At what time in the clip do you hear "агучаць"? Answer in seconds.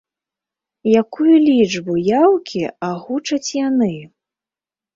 2.89-3.49